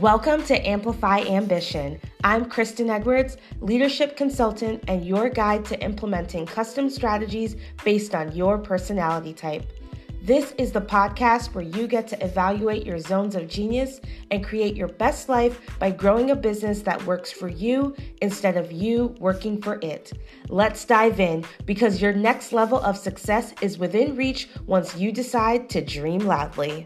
[0.00, 2.00] Welcome to Amplify Ambition.
[2.24, 8.58] I'm Kristen Edwards, leadership consultant and your guide to implementing custom strategies based on your
[8.58, 9.72] personality type.
[10.20, 14.00] This is the podcast where you get to evaluate your zones of genius
[14.32, 18.72] and create your best life by growing a business that works for you instead of
[18.72, 20.12] you working for it.
[20.48, 25.70] Let's dive in because your next level of success is within reach once you decide
[25.70, 26.84] to dream loudly.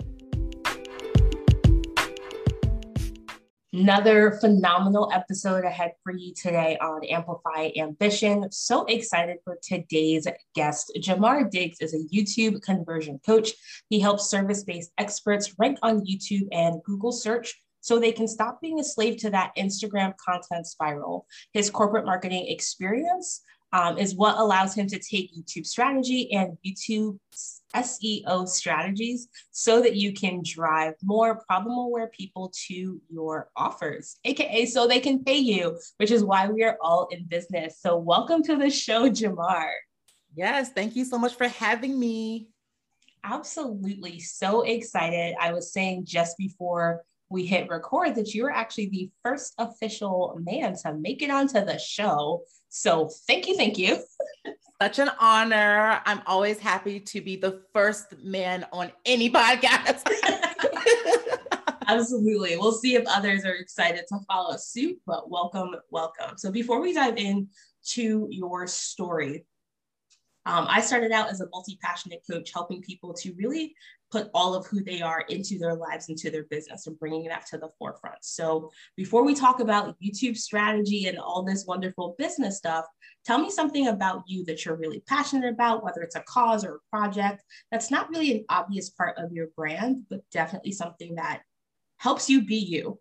[3.74, 8.50] Another phenomenal episode ahead for you today on Amplify Ambition.
[8.50, 10.90] So excited for today's guest.
[10.96, 13.52] Jamar Diggs is a YouTube conversion coach.
[13.90, 18.58] He helps service based experts rank on YouTube and Google search so they can stop
[18.62, 21.26] being a slave to that Instagram content spiral.
[21.52, 27.18] His corporate marketing experience um, is what allows him to take YouTube strategy and YouTube
[27.74, 34.66] SEO strategies so that you can drive more problem aware people to your offers, AKA
[34.66, 37.78] so they can pay you, which is why we are all in business.
[37.80, 39.70] So, welcome to the show, Jamar.
[40.34, 42.48] Yes, thank you so much for having me.
[43.24, 44.20] Absolutely.
[44.20, 45.34] So excited.
[45.40, 50.38] I was saying just before we hit record that you were actually the first official
[50.42, 52.42] man to make it onto the show.
[52.78, 53.98] So thank you, thank you.
[54.80, 56.00] Such an honor.
[56.06, 60.08] I'm always happy to be the first man on any podcast.
[61.88, 62.56] Absolutely.
[62.56, 66.38] We'll see if others are excited to follow suit, but welcome, welcome.
[66.38, 67.48] So before we dive in
[67.94, 69.44] to your story,
[70.46, 73.74] um, I started out as a multi passionate coach, helping people to really
[74.10, 77.46] put all of who they are into their lives, into their business, and bringing that
[77.46, 78.18] to the forefront.
[78.22, 82.86] So, before we talk about YouTube strategy and all this wonderful business stuff,
[83.24, 86.76] tell me something about you that you're really passionate about, whether it's a cause or
[86.76, 91.42] a project that's not really an obvious part of your brand, but definitely something that
[91.98, 92.98] helps you be you.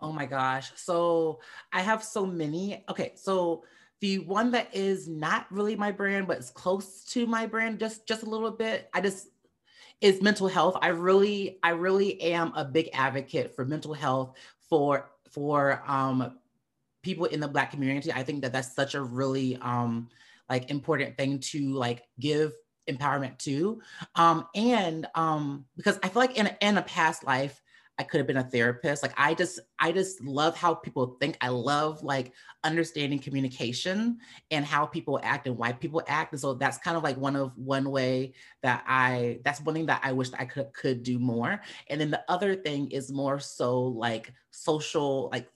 [0.00, 0.72] Oh my gosh.
[0.76, 1.40] So,
[1.72, 2.84] I have so many.
[2.88, 3.12] Okay.
[3.16, 3.64] So,
[4.00, 8.06] the one that is not really my brand but is close to my brand just
[8.08, 9.28] just a little bit i just
[10.00, 10.76] is mental health.
[10.80, 14.36] I really, I really am a big advocate for mental health
[14.68, 16.38] for for um,
[17.02, 18.12] people in the Black community.
[18.12, 20.08] I think that that's such a really um,
[20.48, 22.52] like important thing to like give
[22.88, 23.80] empowerment to,
[24.14, 27.60] um, and um, because I feel like in in a past life
[28.00, 29.02] I could have been a therapist.
[29.02, 31.36] Like I just I just love how people think.
[31.42, 32.32] I love like
[32.64, 34.16] understanding communication
[34.50, 36.32] and how people act and why people act.
[36.32, 39.84] And so that's kind of like one of one way that I that's one thing
[39.86, 41.60] that I wish I could could do more.
[41.90, 45.50] And then the other thing is more so like social like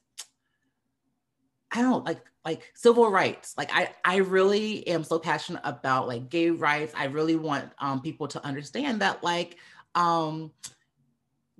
[1.72, 3.54] I don't like like civil rights.
[3.56, 6.92] Like I I really am so passionate about like gay rights.
[6.94, 9.56] I really want um people to understand that like
[9.94, 10.52] um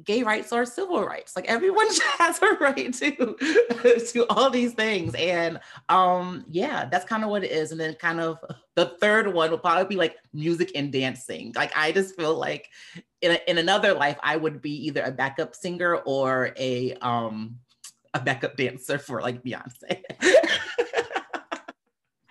[0.03, 1.37] gay rights are civil rights.
[1.37, 1.87] Like everyone
[2.19, 3.37] has a right to
[4.13, 5.15] to all these things.
[5.15, 7.71] And um, yeah, that's kind of what it is.
[7.71, 8.39] And then kind of
[8.75, 11.53] the third one will probably be like music and dancing.
[11.55, 12.69] Like I just feel like
[13.21, 17.59] in a, in another life I would be either a backup singer or a um
[18.15, 20.03] a backup dancer for like Beyonce.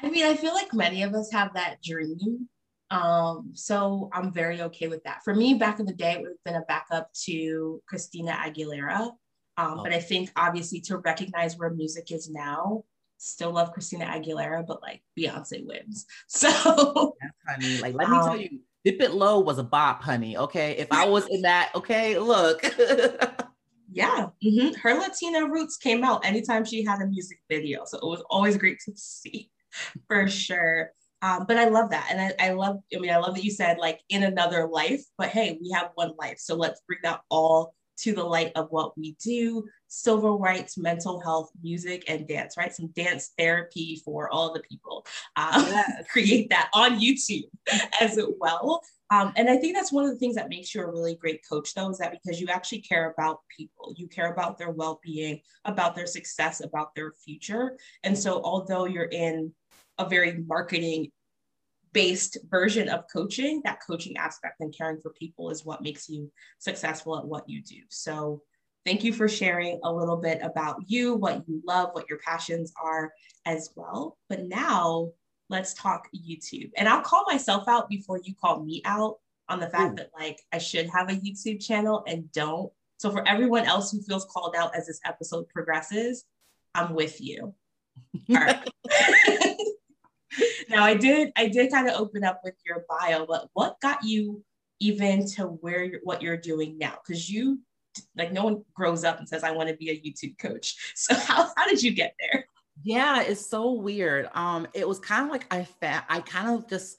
[0.01, 2.49] I mean, I feel like many of us have that dream
[2.93, 5.23] um, so I'm very okay with that.
[5.23, 9.09] For me, back in the day, it would have been a backup to Christina Aguilera.
[9.57, 9.83] Um, oh.
[9.83, 12.83] But I think obviously to recognize where music is now,
[13.17, 16.05] still love Christina Aguilera, but like Beyonce wins.
[16.27, 20.03] So, yes, honey, like let me um, tell you, Dip It Low was a bop,
[20.03, 20.37] honey.
[20.37, 22.61] Okay, if I was in that, okay, look.
[23.91, 24.73] yeah, mm-hmm.
[24.81, 28.55] her Latina roots came out anytime she had a music video, so it was always
[28.55, 29.49] great to see,
[30.07, 30.91] for sure.
[31.23, 32.07] Um, but I love that.
[32.11, 35.01] And I, I love, I mean, I love that you said like in another life,
[35.17, 36.37] but hey, we have one life.
[36.37, 41.19] So let's bring that all to the light of what we do civil rights, mental
[41.21, 42.73] health, music, and dance, right?
[42.73, 45.05] Some dance therapy for all the people.
[45.35, 46.03] Um, yes.
[46.11, 47.49] create that on YouTube
[48.01, 48.81] as well.
[49.11, 51.41] Um, and I think that's one of the things that makes you a really great
[51.47, 54.99] coach, though, is that because you actually care about people, you care about their well
[55.03, 57.77] being, about their success, about their future.
[58.03, 59.53] And so, although you're in
[59.97, 61.11] a very marketing
[61.91, 66.31] based version of coaching, that coaching aspect and caring for people is what makes you
[66.57, 67.81] successful at what you do.
[67.89, 68.41] So,
[68.85, 72.73] thank you for sharing a little bit about you, what you love, what your passions
[72.83, 73.13] are
[73.45, 74.17] as well.
[74.27, 75.11] But now,
[75.49, 76.71] let's talk YouTube.
[76.75, 79.17] And I'll call myself out before you call me out
[79.49, 79.95] on the fact Ooh.
[79.97, 82.71] that like I should have a YouTube channel and don't.
[82.97, 86.25] So for everyone else who feels called out as this episode progresses,
[86.73, 87.53] I'm with you.
[88.29, 88.69] All right.
[90.69, 94.03] now I did I did kind of open up with your bio, but what got
[94.03, 94.43] you
[94.79, 96.97] even to where you're, what you're doing now?
[97.05, 97.59] Because you
[98.15, 100.75] like no one grows up and says, I want to be a YouTube coach.
[100.95, 102.45] So how, how did you get there?
[102.83, 104.29] Yeah, it's so weird.
[104.33, 106.97] Um, it was kind of like I fa- I kind of just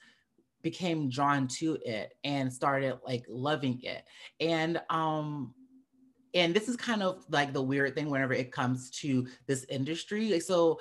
[0.62, 4.02] became drawn to it and started like loving it.
[4.40, 5.54] And um
[6.34, 10.40] and this is kind of like the weird thing whenever it comes to this industry.
[10.40, 10.80] So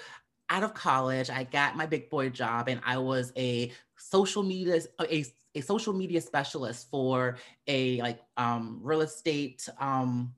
[0.53, 4.81] out of college, I got my big boy job and I was a social media
[5.01, 10.35] a, a social media specialist for a like um real estate um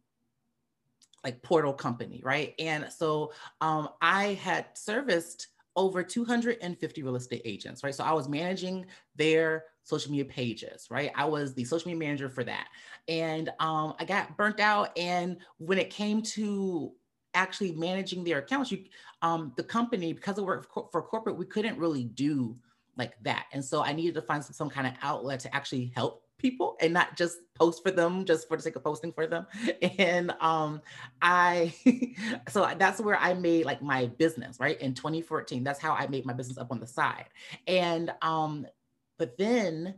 [1.25, 2.53] like portal company, right?
[2.59, 7.93] And so um, I had serviced over 250 real estate agents, right?
[7.93, 8.85] So I was managing
[9.15, 11.11] their social media pages, right?
[11.15, 12.67] I was the social media manager for that.
[13.07, 14.97] And um, I got burnt out.
[14.97, 16.93] And when it came to
[17.35, 18.85] actually managing their accounts, you,
[19.21, 22.57] um, the company, because it worked for, for corporate, we couldn't really do
[22.97, 23.45] like that.
[23.51, 26.75] And so I needed to find some, some kind of outlet to actually help people
[26.81, 29.45] and not just post for them just for the sake of posting for them.
[29.97, 30.81] And um
[31.21, 31.73] i
[32.49, 34.79] so that's where i made like my business right?
[34.81, 37.27] In 2014 that's how i made my business up on the side.
[37.67, 38.67] And um
[39.17, 39.95] but then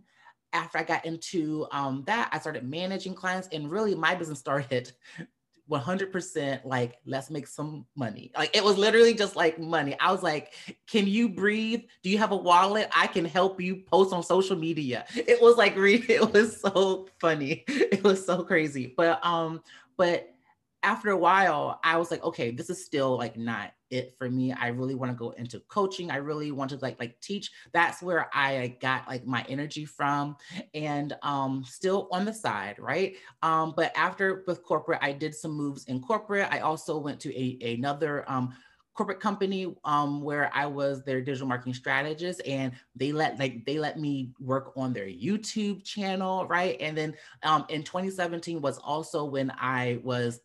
[0.53, 4.91] after I got into um, that, I started managing clients, and really my business started
[5.69, 8.31] 100% like let's make some money.
[8.37, 9.95] Like it was literally just like money.
[9.99, 10.53] I was like
[10.87, 11.83] can you breathe?
[12.03, 12.89] Do you have a wallet?
[12.95, 15.05] I can help you post on social media.
[15.15, 17.63] It was like it was so funny.
[17.67, 18.93] It was so crazy.
[18.95, 19.61] But um
[19.97, 20.33] but
[20.83, 24.51] after a while i was like okay this is still like not it for me.
[24.51, 26.11] I really want to go into coaching.
[26.11, 27.51] I really want to like like teach.
[27.73, 30.35] That's where I got like my energy from
[30.73, 33.15] and um still on the side, right?
[33.41, 36.47] Um but after with corporate I did some moves in corporate.
[36.51, 38.53] I also went to a another um
[38.93, 43.77] corporate company um, where I was their digital marketing strategist, and they let like they
[43.77, 46.75] let me work on their YouTube channel, right?
[46.81, 47.13] And then
[47.43, 50.39] um, in 2017 was also when I was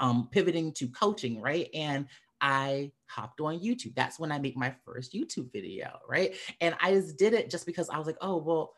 [0.00, 1.68] um, pivoting to coaching, right?
[1.74, 2.06] And
[2.40, 3.94] I hopped on YouTube.
[3.94, 6.34] That's when I made my first YouTube video, right?
[6.60, 8.74] And I just did it just because I was like, oh, well,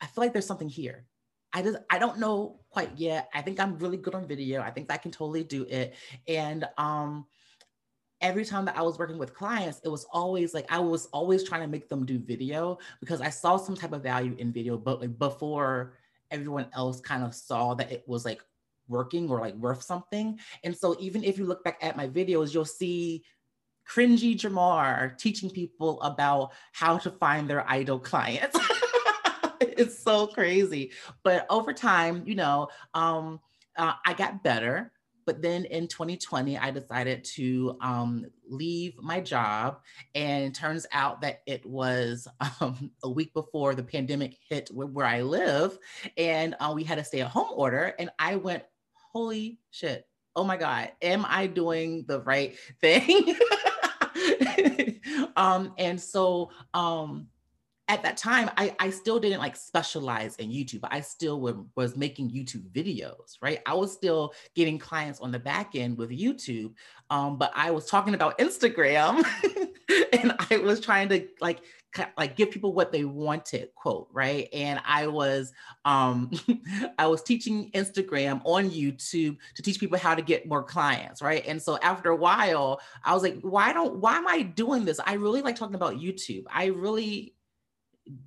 [0.00, 1.06] I feel like there's something here.
[1.52, 3.30] I just I don't know quite yet.
[3.32, 4.60] I think I'm really good on video.
[4.60, 5.94] I think I can totally do it.
[6.28, 7.26] And um
[8.20, 11.44] every time that I was working with clients, it was always like I was always
[11.44, 14.76] trying to make them do video because I saw some type of value in video,
[14.76, 15.94] but like before
[16.30, 18.42] everyone else kind of saw that it was like
[18.88, 20.38] working or like worth something.
[20.64, 23.24] And so even if you look back at my videos, you'll see
[23.88, 28.58] cringy Jamar teaching people about how to find their idol clients.
[29.60, 30.92] it's so crazy.
[31.22, 33.40] But over time, you know, um,
[33.76, 34.92] uh, I got better.
[35.26, 39.80] But then in 2020, I decided to um, leave my job.
[40.14, 42.28] And turns out that it was
[42.60, 45.78] um, a week before the pandemic hit where, where I live.
[46.16, 47.94] And uh, we had a stay at home order.
[47.98, 48.62] And I went
[49.16, 50.06] holy shit.
[50.34, 53.34] Oh my God, am I doing the right thing?
[55.36, 57.28] um, and so um,
[57.88, 60.80] at that time, I, I still didn't like specialize in YouTube.
[60.82, 63.60] I still was making YouTube videos, right?
[63.64, 66.74] I was still getting clients on the back end with YouTube,
[67.08, 69.24] um, but I was talking about Instagram
[70.12, 71.60] and I was trying to like
[72.16, 74.48] like give people what they wanted quote right?
[74.52, 75.52] And i was
[75.84, 76.30] um
[76.98, 81.44] i was teaching instagram on youtube to teach people how to get more clients right?
[81.46, 85.00] And so after a while i was like why don't why am i doing this?
[85.04, 86.44] I really like talking about youtube.
[86.50, 87.34] I really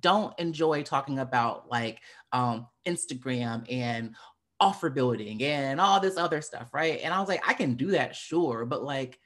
[0.00, 2.00] don't enjoy talking about like
[2.32, 4.14] um instagram and
[4.58, 7.00] offer building and all this other stuff right?
[7.02, 9.18] And i was like i can do that sure but like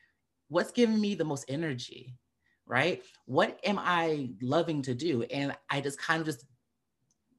[0.48, 2.14] what's giving me the most energy
[2.66, 3.02] right?
[3.26, 5.22] What am I loving to do?
[5.24, 6.44] And I just kind of just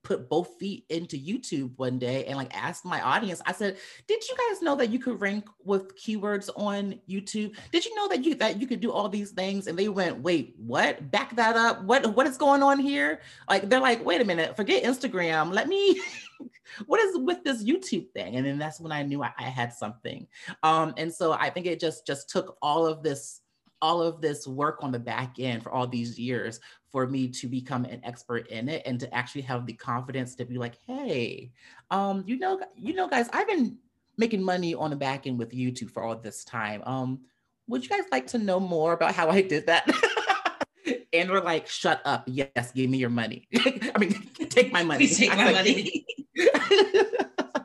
[0.05, 3.77] put both feet into YouTube one day and like asked my audience, I said,
[4.07, 7.55] did you guys know that you could rank with keywords on YouTube?
[7.71, 9.67] Did you know that you that you could do all these things?
[9.67, 11.11] And they went, wait, what?
[11.11, 11.83] Back that up.
[11.83, 13.19] What what is going on here?
[13.49, 15.51] Like they're like, wait a minute, forget Instagram.
[15.51, 15.99] Let me
[16.85, 18.35] what is with this YouTube thing?
[18.35, 20.27] And then that's when I knew I, I had something.
[20.63, 23.41] Um, and so I think it just just took all of this
[23.81, 26.59] all of this work on the back end for all these years
[26.91, 30.45] for me to become an expert in it and to actually have the confidence to
[30.45, 31.51] be like, hey,
[31.91, 33.77] um, you know, you know, guys, I've been
[34.17, 36.81] making money on the back end with YouTube for all this time.
[36.85, 37.19] Um,
[37.67, 39.89] would you guys like to know more about how I did that?
[41.13, 42.23] and we're like, shut up.
[42.27, 43.47] Yes, give me your money.
[43.55, 45.07] I mean, take my money.
[45.07, 46.05] Please take my money.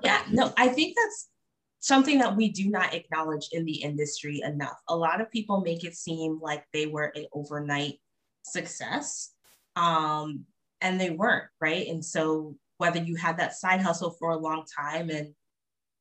[0.03, 1.29] yeah, no, I think that's
[1.81, 4.79] something that we do not acknowledge in the industry enough.
[4.89, 8.01] A lot of people make it seem like they were an overnight
[8.43, 9.33] success,
[9.77, 10.45] um,
[10.81, 11.89] and they weren't, right?
[11.89, 15.35] And so whether you had that side hustle for a long time and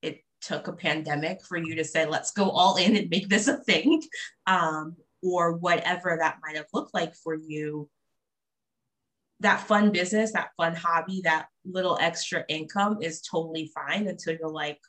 [0.02, 3.48] it took a pandemic for you to say, let's go all in and make this
[3.48, 4.02] a thing,
[4.48, 7.90] um, or whatever that might have looked like for you.
[9.42, 14.50] That fun business, that fun hobby, that little extra income is totally fine until you're
[14.50, 14.80] like,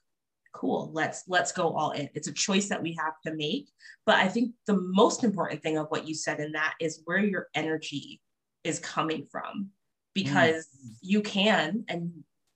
[0.53, 2.09] cool, let's let's go all in.
[2.15, 3.69] It's a choice that we have to make.
[4.07, 7.19] But I think the most important thing of what you said in that is where
[7.19, 8.21] your energy
[8.65, 9.71] is coming from
[10.15, 10.91] because mm.
[11.01, 12.13] you can and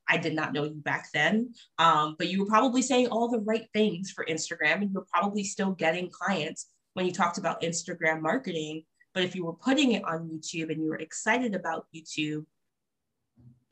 [0.08, 3.40] I did not know you back then, um, but you were probably saying all the
[3.40, 7.62] right things for Instagram, and you were probably still getting clients when you talked about
[7.62, 8.84] Instagram marketing.
[9.14, 12.44] But if you were putting it on YouTube and you were excited about YouTube,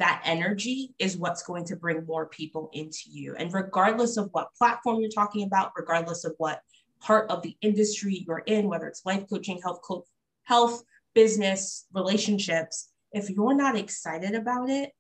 [0.03, 3.37] that energy is what's going to bring more people into you.
[3.37, 6.61] And regardless of what platform you're talking about, regardless of what
[7.01, 10.05] part of the industry you're in, whether it's life coaching, health coach,
[10.43, 10.83] health,
[11.15, 14.91] business, relationships, if you're not excited about it,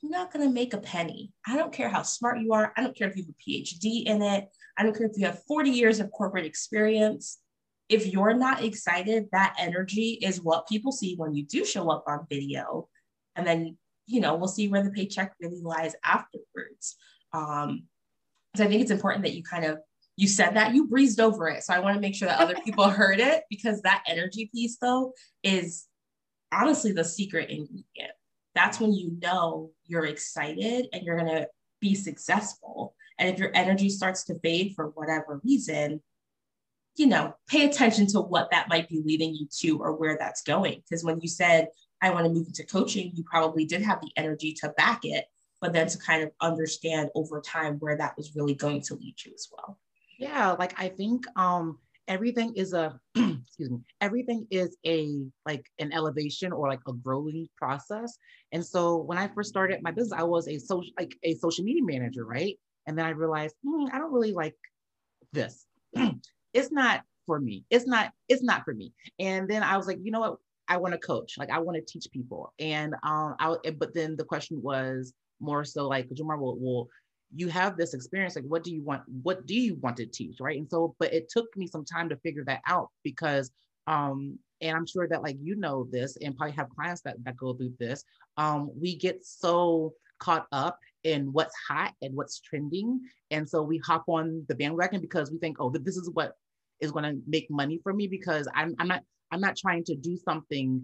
[0.00, 1.32] you're not going to make a penny.
[1.44, 2.72] I don't care how smart you are.
[2.76, 4.48] I don't care if you have a PhD in it.
[4.78, 7.38] I don't care if you have 40 years of corporate experience.
[7.88, 12.04] If you're not excited, that energy is what people see when you do show up
[12.06, 12.88] on video.
[13.34, 16.96] And then, you know, we'll see where the paycheck really lies afterwards.
[17.32, 17.84] Um,
[18.56, 19.78] so I think it's important that you kind of
[20.16, 21.62] you said that you breezed over it.
[21.62, 24.76] So I want to make sure that other people heard it because that energy piece
[24.80, 25.86] though is
[26.52, 28.12] honestly the secret ingredient
[28.54, 31.48] that's when you know you're excited and you're going to
[31.80, 32.94] be successful.
[33.18, 36.02] And if your energy starts to fade for whatever reason,
[36.96, 40.42] you know, pay attention to what that might be leading you to or where that's
[40.42, 40.82] going.
[40.88, 41.68] Because when you said,
[42.02, 45.26] I want to move into coaching, you probably did have the energy to back it,
[45.60, 49.14] but then to kind of understand over time where that was really going to lead
[49.24, 49.78] you as well.
[50.18, 51.78] Yeah, like I think um
[52.08, 57.48] everything is a excuse me everything is a like an elevation or like a growing
[57.56, 58.18] process.
[58.50, 61.64] And so when i first started my business i was a social like a social
[61.64, 62.58] media manager right?
[62.86, 64.56] And then i realized hmm, i don't really like
[65.32, 65.66] this.
[66.54, 67.64] It's not for me.
[67.70, 68.92] It's not it's not for me.
[69.18, 70.36] And then i was like you know what
[70.68, 74.16] i want to coach like i want to teach people and um i but then
[74.16, 76.88] the question was more so like Jamar, well, well
[77.34, 80.36] you have this experience like what do you want what do you want to teach
[80.40, 80.58] right?
[80.58, 83.50] And so but it took me some time to figure that out because
[83.86, 87.36] um and i'm sure that like you know this and probably have clients that, that
[87.36, 88.04] go through this
[88.36, 93.00] um we get so caught up in what's hot and what's trending
[93.32, 96.34] and so we hop on the bandwagon because we think oh this is what
[96.80, 99.96] is going to make money for me because i'm, I'm not i'm not trying to
[99.96, 100.82] do something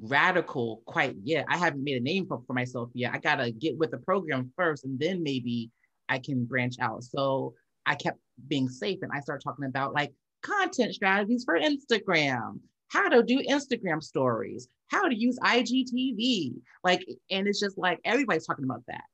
[0.00, 3.76] radical quite yet i haven't made a name for, for myself yet i gotta get
[3.76, 5.70] with the program first and then maybe
[6.08, 7.04] I can branch out.
[7.04, 10.12] So I kept being safe and I started talking about like
[10.42, 16.54] content strategies for Instagram, how to do Instagram stories, how to use IGTV.
[16.84, 19.04] Like, and it's just like everybody's talking about that.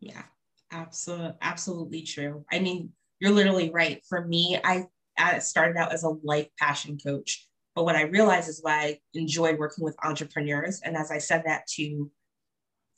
[0.00, 0.22] Yeah,
[0.72, 2.44] absolutely, absolutely true.
[2.50, 4.02] I mean, you're literally right.
[4.08, 4.84] For me, I,
[5.18, 7.46] I started out as a life passion coach.
[7.74, 10.80] But what I realized is why I enjoy working with entrepreneurs.
[10.82, 12.10] And as I said that to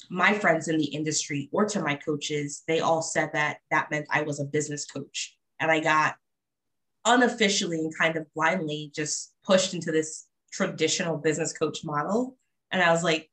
[0.09, 4.07] my friends in the industry or to my coaches, they all said that that meant
[4.11, 5.37] I was a business coach.
[5.59, 6.15] And I got
[7.05, 12.37] unofficially and kind of blindly just pushed into this traditional business coach model.
[12.71, 13.29] And I was like,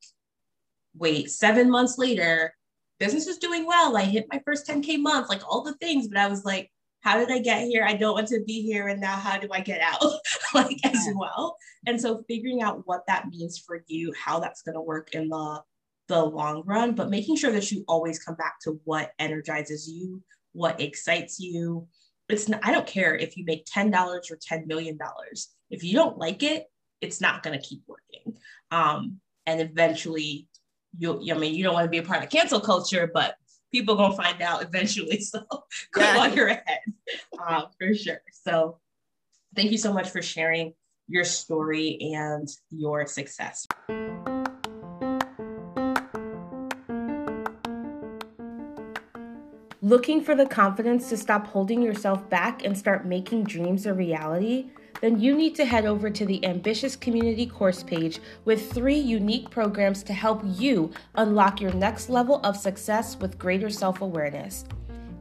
[0.97, 2.55] wait, seven months later,
[2.99, 3.95] business is doing well.
[3.95, 6.07] I hit my first 10K month, like all the things.
[6.07, 6.71] But I was like,
[7.05, 7.85] how did I get here?
[7.85, 8.87] I don't want to be here.
[8.87, 10.03] And now how do I get out?
[10.55, 11.55] like as well.
[11.85, 15.29] And so figuring out what that means for you, how that's going to work in
[15.29, 15.61] the
[16.07, 20.21] the long run, but making sure that you always come back to what energizes you,
[20.53, 21.87] what excites you.
[22.29, 24.99] It's not, I don't care if you make $10 or $10 million.
[25.71, 26.65] If you don't like it,
[27.01, 28.37] it's not going to keep working.
[28.69, 30.47] Um, and eventually
[30.95, 33.35] you'll, I mean, you don't want to be a part of cancel culture, but
[33.71, 35.21] people going to find out eventually.
[35.25, 35.45] So
[35.91, 36.17] go yeah.
[36.19, 36.81] on your head
[37.39, 38.21] uh, for sure.
[38.31, 38.79] So
[39.55, 40.73] thank you so much for sharing
[41.07, 43.67] your story and your success.
[49.81, 54.71] Looking for the confidence to stop holding yourself back and start making dreams a reality?
[55.01, 59.49] Then you need to head over to the Ambitious Community course page with three unique
[59.49, 64.65] programs to help you unlock your next level of success with greater self awareness.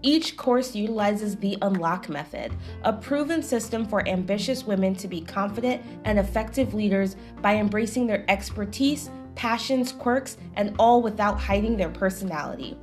[0.02, 2.52] Each course utilizes the Unlock Method,
[2.82, 8.24] a proven system for ambitious women to be confident and effective leaders by embracing their
[8.30, 12.76] expertise, passions, quirks, and all without hiding their personality.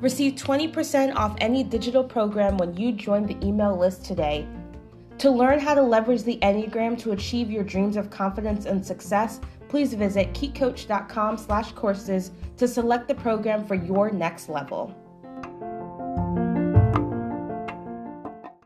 [0.00, 4.48] Receive 20% off any digital program when you join the email list today.
[5.22, 9.40] To learn how to leverage the Enneagram to achieve your dreams of confidence and success,
[9.68, 14.92] please visit keycoach.com/courses to select the program for your next level.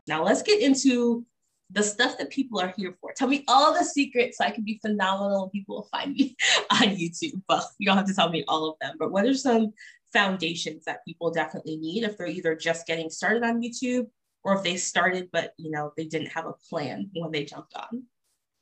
[0.07, 1.23] Now let's get into
[1.69, 3.13] the stuff that people are here for.
[3.15, 6.35] Tell me all the secrets so I can be phenomenal and people will find me
[6.71, 7.39] on YouTube.
[7.47, 9.73] Well, you don't have to tell me all of them, but what are some
[10.11, 14.07] foundations that people definitely need if they're either just getting started on YouTube
[14.47, 17.75] or if they started but you know they didn't have a plan when they jumped
[17.75, 18.03] on?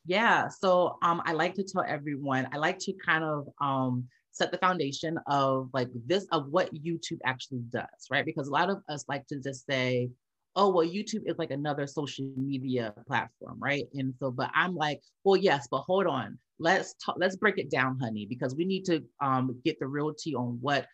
[0.07, 2.47] Yeah, so um, I like to tell everyone.
[2.51, 7.19] I like to kind of um, set the foundation of like this of what YouTube
[7.25, 8.25] actually does, right?
[8.25, 10.09] Because a lot of us like to just say,
[10.55, 15.01] oh well youtube is like another social media platform right and so but i'm like
[15.23, 18.85] well yes but hold on let's talk let's break it down honey because we need
[18.85, 20.85] to um, get the realty on what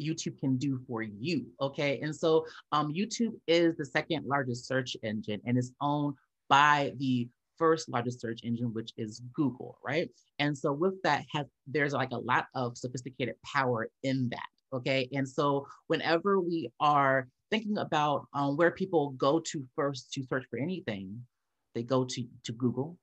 [0.00, 1.46] YouTube can do for you.
[1.60, 2.00] Okay.
[2.00, 6.14] And so um, YouTube is the second largest search engine and it's owned
[6.48, 10.08] by the first largest search engine, which is Google, right?
[10.38, 14.48] And so with that has there's like a lot of sophisticated power in that.
[14.74, 15.08] Okay.
[15.12, 20.44] And so whenever we are thinking about um, where people go to first to search
[20.50, 21.20] for anything,
[21.74, 22.98] they go to, to Google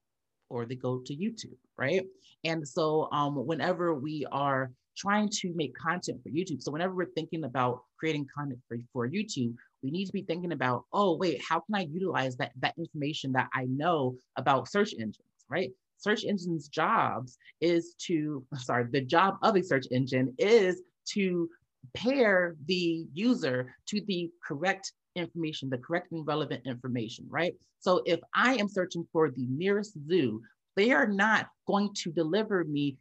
[0.50, 2.04] or they go to YouTube, right?
[2.44, 6.62] And so um, whenever we are trying to make content for YouTube.
[6.62, 10.52] So whenever we're thinking about creating content for, for YouTube, we need to be thinking
[10.52, 14.94] about, oh, wait, how can I utilize that, that information that I know about search
[14.94, 15.18] engines,
[15.50, 15.72] right?
[15.98, 20.82] Search engines jobs is to, sorry, the job of a search engine is
[21.14, 21.50] to
[21.96, 27.54] pair the user to the correct information, the correct and relevant information, right?
[27.80, 30.42] So if I am searching for the nearest zoo,
[30.76, 32.98] they are not going to deliver me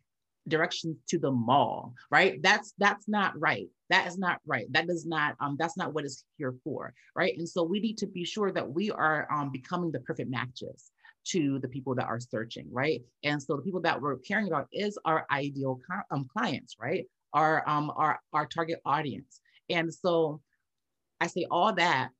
[0.48, 2.42] directions to the mall, right?
[2.42, 3.68] That's that's not right.
[3.90, 4.66] That is not right.
[4.72, 7.36] That does not um that's not what it's here for, right?
[7.36, 10.90] And so we need to be sure that we are um becoming the perfect matches
[11.26, 13.02] to the people that are searching, right?
[13.24, 15.78] And so the people that we're caring about is our ideal
[16.10, 17.06] um, clients, right?
[17.32, 19.40] Our um our our target audience.
[19.70, 20.40] And so
[21.20, 22.10] I say all that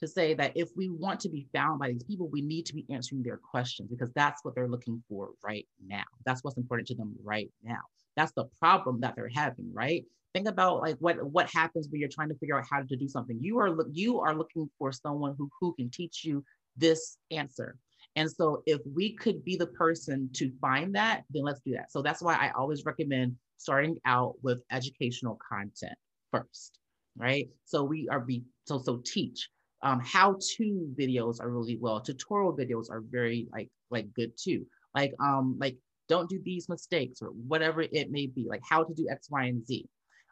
[0.00, 2.74] to say that if we want to be found by these people, we need to
[2.74, 6.04] be answering their questions because that's what they're looking for right now.
[6.24, 7.80] That's what's important to them right now.
[8.16, 10.04] That's the problem that they're having, right?
[10.34, 13.08] Think about like what what happens when you're trying to figure out how to do
[13.08, 13.38] something.
[13.40, 16.44] You are you are looking for someone who who can teach you
[16.76, 17.76] this answer.
[18.16, 21.90] And so if we could be the person to find that, then let's do that.
[21.90, 25.96] So that's why I always recommend starting out with educational content
[26.30, 26.78] first,
[27.16, 27.48] right?
[27.64, 29.48] So we are be so so teach
[29.82, 32.00] um, how-to videos are really well.
[32.00, 34.66] Tutorial videos are very like like good too.
[34.94, 35.76] Like um like
[36.08, 38.46] don't do these mistakes or whatever it may be.
[38.48, 39.88] Like how to do X, Y, and Z.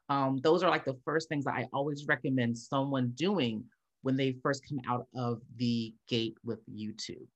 [0.09, 3.65] Um, those are like the first things that I always recommend someone doing
[4.03, 7.27] when they first come out of the gate with YouTube.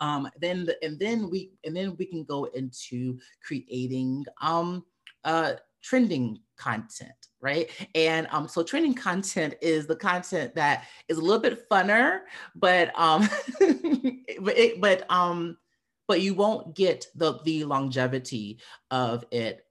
[0.00, 4.84] Um, then the, and then we and then we can go into creating um,
[5.24, 7.70] uh, trending content, right?
[7.94, 12.20] And um, so trending content is the content that is a little bit funner,
[12.54, 13.28] but um,
[14.40, 15.56] but it, but um,
[16.08, 18.58] but you won't get the the longevity
[18.90, 19.66] of it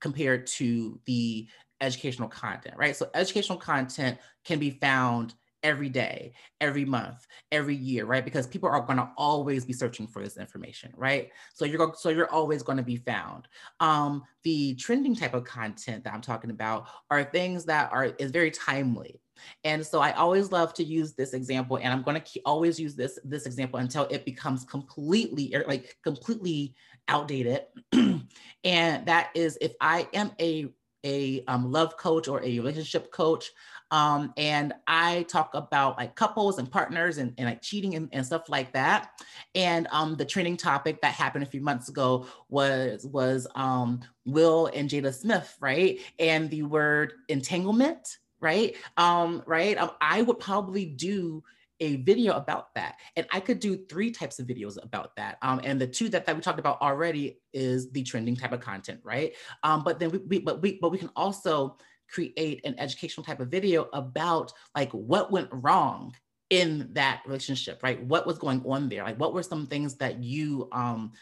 [0.00, 1.48] compared to the
[1.80, 2.96] educational content, right?
[2.96, 8.24] So educational content can be found every day, every month, every year, right?
[8.24, 11.30] Because people are going to always be searching for this information, right?
[11.54, 13.48] So you're so you're always going to be found.
[13.80, 18.30] Um, the trending type of content that I'm talking about are things that are is
[18.30, 19.20] very timely.
[19.64, 22.94] And so I always love to use this example, and I'm going to always use
[22.94, 26.74] this this example until it becomes completely like completely
[27.08, 27.62] outdated.
[27.92, 30.68] and that is if I am a
[31.04, 33.50] a um, love coach or a relationship coach,
[33.92, 38.24] um, and I talk about like couples and partners and, and like cheating and, and,
[38.24, 39.10] stuff like that.
[39.54, 44.70] And um, the training topic that happened a few months ago was was um, Will
[44.74, 46.00] and Jada Smith, right?
[46.18, 48.74] And the word entanglement, right?
[48.96, 49.76] Um, right.
[49.76, 51.44] Um, I would probably do
[51.80, 52.96] a video about that.
[53.16, 55.36] And I could do three types of videos about that.
[55.42, 58.60] Um, and the two that, that we talked about already is the trending type of
[58.60, 59.34] content, right?
[59.64, 61.76] Um, but then we, we, but we, but we can also
[62.10, 66.14] create an educational type of video about like what went wrong
[66.50, 68.02] in that relationship, right?
[68.04, 69.04] What was going on there?
[69.04, 71.12] Like what were some things that you um,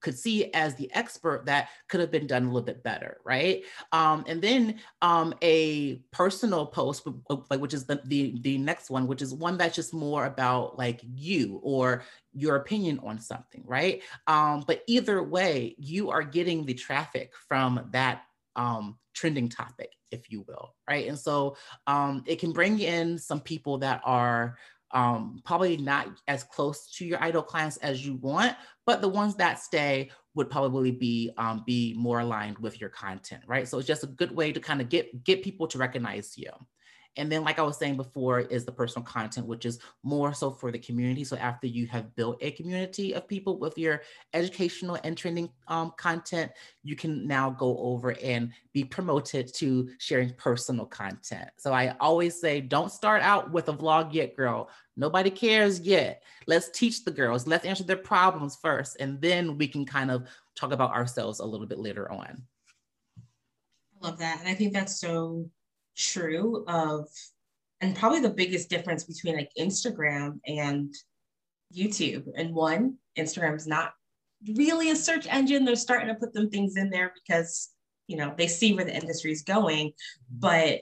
[0.00, 3.62] could see as the expert that could have been done a little bit better, right?
[3.92, 7.06] Um, and then um, a personal post,
[7.50, 10.78] like which is the, the the next one, which is one that's just more about
[10.78, 14.02] like you or your opinion on something, right?
[14.26, 18.22] Um, but either way, you are getting the traffic from that
[18.56, 21.08] um, trending topic, if you will, right?
[21.08, 24.56] And so um, it can bring in some people that are
[24.92, 29.36] um, probably not as close to your idol clients as you want, but the ones
[29.36, 33.68] that stay would probably be um, be more aligned with your content, right?
[33.68, 36.50] So it's just a good way to kind of get get people to recognize you.
[37.16, 40.50] And then, like I was saying before, is the personal content, which is more so
[40.50, 41.24] for the community.
[41.24, 45.92] So after you have built a community of people with your educational and training um,
[45.96, 46.52] content,
[46.84, 51.50] you can now go over and be promoted to sharing personal content.
[51.58, 54.70] So I always say, don't start out with a vlog yet, girl.
[54.96, 56.22] Nobody cares yet.
[56.46, 57.46] Let's teach the girls.
[57.46, 61.44] Let's answer their problems first, and then we can kind of talk about ourselves a
[61.44, 62.42] little bit later on.
[64.00, 65.50] I love that, and I think that's so
[65.96, 67.08] true of
[67.80, 70.94] and probably the biggest difference between like Instagram and
[71.74, 72.26] YouTube.
[72.36, 73.92] And one, Instagram is not
[74.56, 75.64] really a search engine.
[75.64, 77.70] They're starting to put them things in there because,
[78.06, 79.88] you know, they see where the industry is going.
[79.88, 80.40] Mm-hmm.
[80.40, 80.80] But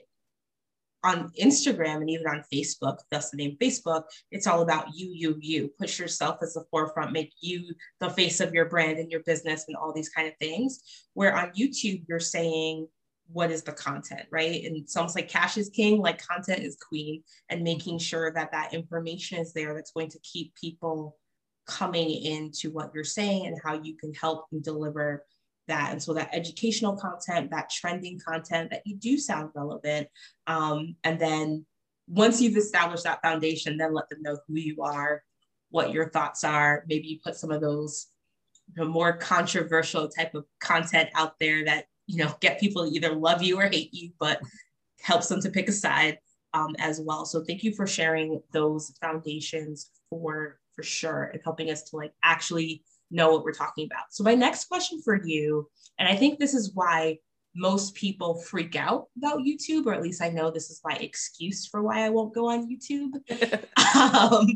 [1.01, 5.37] on Instagram and even on Facebook, thus the name Facebook, it's all about you, you,
[5.39, 5.71] you.
[5.79, 9.63] Push yourself as the forefront, make you the face of your brand and your business
[9.69, 10.81] and all these kind of things.
[11.13, 12.87] Where on YouTube, you're saying,
[13.31, 14.63] what is the content, right?
[14.63, 18.51] And it's almost like cash is king, like content is queen, and making sure that
[18.51, 21.17] that information is there that's going to keep people
[21.67, 25.25] coming into what you're saying and how you can help and deliver
[25.67, 25.91] that.
[25.91, 30.07] And so that educational content, that trending content, that you do sound relevant.
[30.47, 31.65] Um, and then
[32.07, 35.23] once you've established that foundation, then let them know who you are,
[35.69, 36.83] what your thoughts are.
[36.87, 38.07] Maybe you put some of those
[38.75, 43.13] the more controversial type of content out there that you know, get people to either
[43.13, 44.41] love you or hate you, but
[45.01, 46.17] helps them to pick a side
[46.55, 47.23] um, as well.
[47.23, 52.13] So thank you for sharing those foundations for for sure and helping us to like
[52.23, 54.05] actually know what we're talking about.
[54.09, 55.69] So my next question for you,
[55.99, 57.19] and I think this is why
[57.55, 61.67] most people freak out about YouTube, or at least I know this is my excuse
[61.67, 63.19] for why I won't go on YouTube,
[64.15, 64.47] um,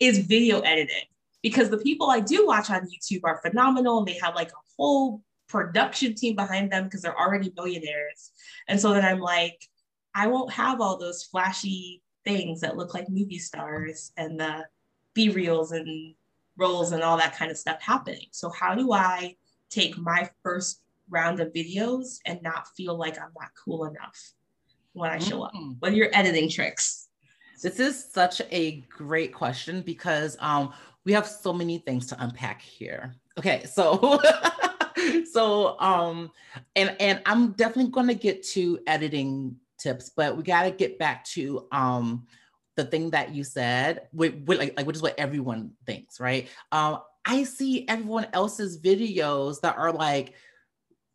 [0.00, 1.06] is video editing.
[1.42, 4.64] Because the people I do watch on YouTube are phenomenal and they have like a
[4.76, 8.32] whole production team behind them because they're already millionaires.
[8.68, 9.68] And so then I'm like,
[10.14, 14.66] I won't have all those flashy things that look like movie stars and the
[15.14, 16.14] B reels and
[16.56, 18.26] roles and all that kind of stuff happening.
[18.32, 19.36] So how do I
[19.70, 24.32] take my first round of videos and not feel like I'm not cool enough
[24.92, 25.52] when I show up?
[25.54, 25.76] Mm.
[25.78, 27.08] What are your editing tricks?
[27.62, 30.72] This is such a great question because um,
[31.04, 33.14] we have so many things to unpack here.
[33.38, 34.20] Okay, so
[35.32, 36.30] so um
[36.76, 40.98] and and i'm definitely going to get to editing tips but we got to get
[40.98, 42.26] back to um
[42.76, 46.48] the thing that you said with, with like, like which is what everyone thinks right?
[46.72, 50.34] Um i see everyone else's videos that are like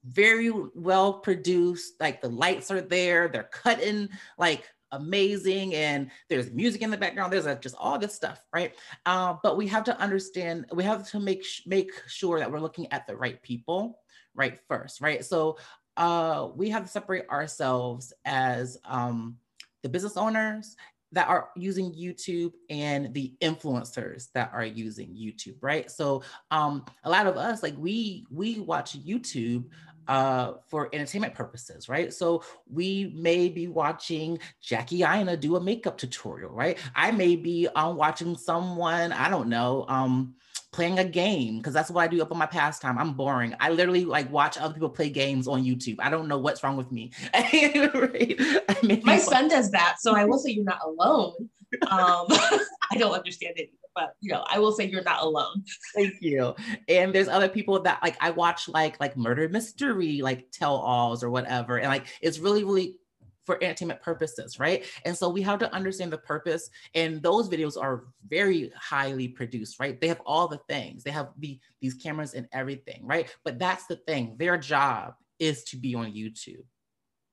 [0.05, 6.81] very well produced like the lights are there they're cutting like amazing and there's music
[6.81, 8.73] in the background there's a, just all this stuff right
[9.05, 12.91] uh, but we have to understand we have to make make sure that we're looking
[12.91, 13.99] at the right people
[14.35, 15.57] right first right so
[15.97, 19.37] uh, we have to separate ourselves as um,
[19.83, 20.75] the business owners
[21.13, 25.89] that are using YouTube and the influencers that are using YouTube, right?
[25.89, 29.65] So um, a lot of us, like we we watch YouTube
[30.07, 32.13] uh, for entertainment purposes, right?
[32.13, 36.77] So we may be watching Jackie Aina do a makeup tutorial, right?
[36.95, 40.35] I may be um, watching someone, I don't know, um,
[40.71, 42.97] playing a game because that's what I do up on my pastime.
[42.97, 43.55] I'm boring.
[43.59, 45.97] I literally like watch other people play games on YouTube.
[45.99, 47.11] I don't know what's wrong with me.
[47.33, 49.03] right?
[49.03, 51.49] My son does that, so I will say you're not alone.
[51.87, 55.63] Um, I don't understand it but you know, I will say you're not alone.
[55.95, 56.55] Thank you.
[56.87, 61.23] And there's other people that like I watch like like murder mystery like tell alls
[61.23, 62.97] or whatever, and like it's really really
[63.45, 64.85] for entertainment purposes, right?
[65.05, 66.69] And so we have to understand the purpose.
[66.95, 69.99] And those videos are very highly produced, right?
[69.99, 71.03] They have all the things.
[71.03, 73.33] They have the these cameras and everything, right?
[73.43, 74.35] But that's the thing.
[74.37, 76.63] Their job is to be on YouTube,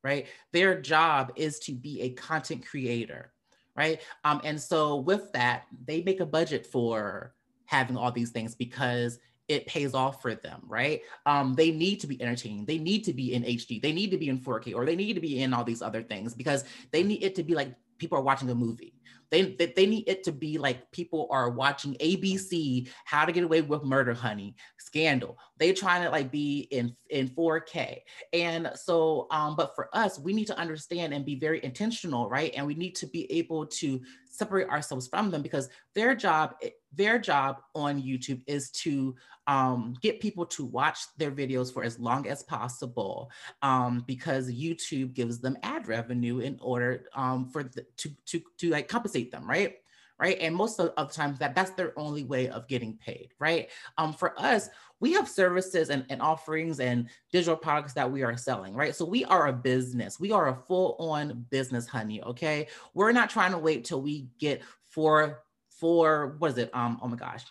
[0.03, 0.27] right?
[0.53, 3.33] Their job is to be a content creator
[3.80, 4.00] right?
[4.24, 9.18] Um, and so with that, they make a budget for having all these things because
[9.48, 11.00] it pays off for them, right?
[11.24, 12.66] Um, they need to be entertaining.
[12.66, 13.80] They need to be in HD.
[13.80, 16.02] They need to be in 4K, or they need to be in all these other
[16.02, 18.99] things because they need it to be like people are watching a movie.
[19.30, 23.44] They, they, they need it to be like people are watching ABC, How to Get
[23.44, 25.38] Away with Murder, Honey, Scandal.
[25.58, 27.98] They trying to like be in in 4K.
[28.32, 32.52] And so, um, but for us, we need to understand and be very intentional, right?
[32.56, 34.00] And we need to be able to
[34.40, 36.55] separate ourselves from them because their job
[36.92, 39.14] their job on YouTube is to
[39.46, 43.31] um, get people to watch their videos for as long as possible
[43.62, 48.70] um, because YouTube gives them ad revenue in order um, for the, to, to, to
[48.70, 49.76] like compensate them, right?
[50.18, 50.38] right?
[50.40, 53.70] And most of, of the times that that's their only way of getting paid, right?
[53.98, 54.68] Um, for us,
[55.00, 58.94] we have services and, and offerings and digital products that we are selling, right?
[58.94, 60.20] So we are a business.
[60.20, 62.22] We are a full-on business, honey.
[62.22, 62.68] Okay.
[62.94, 66.70] We're not trying to wait till we get four, four, what is it?
[66.74, 67.44] Um, oh my gosh.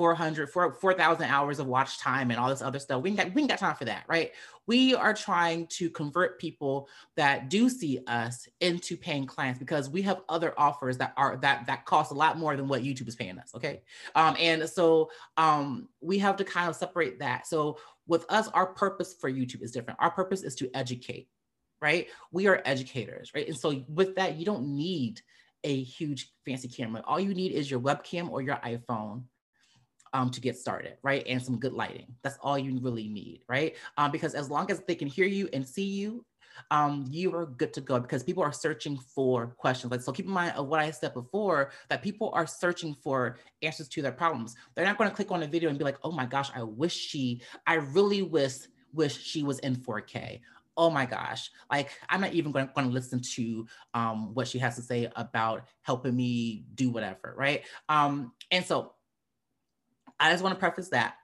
[0.00, 3.02] 400, 4,000 hours of watch time and all this other stuff.
[3.02, 4.32] We ain't, got, we ain't got time for that, right?
[4.66, 10.00] We are trying to convert people that do see us into paying clients because we
[10.00, 13.14] have other offers that are that that cost a lot more than what YouTube is
[13.14, 13.50] paying us.
[13.54, 13.82] Okay,
[14.14, 17.46] um, and so um, we have to kind of separate that.
[17.46, 20.00] So with us, our purpose for YouTube is different.
[20.00, 21.28] Our purpose is to educate,
[21.82, 22.06] right?
[22.32, 23.46] We are educators, right?
[23.48, 25.20] And so with that, you don't need
[25.62, 27.02] a huge fancy camera.
[27.06, 29.24] All you need is your webcam or your iPhone
[30.12, 31.24] um, to get started, right?
[31.26, 32.14] And some good lighting.
[32.22, 33.76] That's all you really need, right?
[33.96, 36.24] Um, because as long as they can hear you and see you,
[36.70, 39.90] um, you are good to go because people are searching for questions.
[39.90, 43.38] Like, so keep in mind of what I said before, that people are searching for
[43.62, 44.56] answers to their problems.
[44.74, 46.62] They're not going to click on a video and be like, oh my gosh, I
[46.62, 48.56] wish she, I really wish,
[48.92, 50.40] wish she was in 4K
[50.76, 54.76] oh my gosh like i'm not even going to listen to um, what she has
[54.76, 58.92] to say about helping me do whatever right um, and so
[60.20, 61.14] I just want to preface that.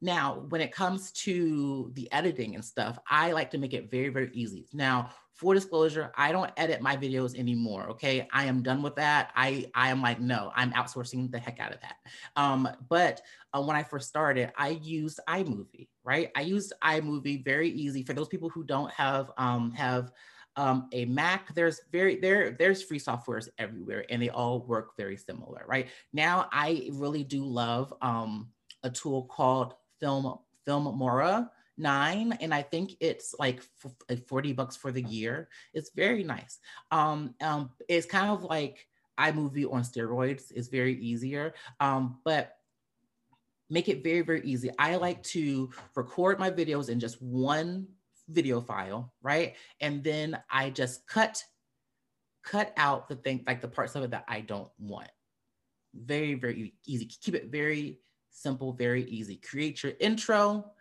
[0.00, 4.08] Now, when it comes to the editing and stuff, I like to make it very,
[4.08, 4.66] very easy.
[4.72, 7.90] Now, for disclosure, I don't edit my videos anymore.
[7.90, 9.32] Okay, I am done with that.
[9.36, 11.96] I I am like, no, I'm outsourcing the heck out of that.
[12.36, 13.20] Um, but
[13.52, 15.88] uh, when I first started, I used iMovie.
[16.04, 20.10] Right, I used iMovie very easy for those people who don't have um, have
[20.56, 25.16] um, a Mac, there's very there there's free softwares everywhere, and they all work very
[25.16, 25.88] similar, right?
[26.12, 28.48] Now I really do love um,
[28.82, 33.62] a tool called Film Filmora nine, and I think it's like
[34.08, 35.48] like forty bucks for the year.
[35.74, 36.58] It's very nice.
[36.90, 38.88] Um, um, it's kind of like
[39.18, 40.52] iMovie on steroids.
[40.54, 42.56] It's very easier, um, but
[43.68, 44.70] make it very very easy.
[44.78, 47.88] I like to record my videos in just one
[48.28, 49.54] video file, right?
[49.80, 51.42] And then I just cut,
[52.42, 55.10] cut out the thing, like the parts of it that I don't want.
[55.94, 57.06] Very, very easy.
[57.06, 59.36] Keep it very simple, very easy.
[59.36, 60.72] Create your intro,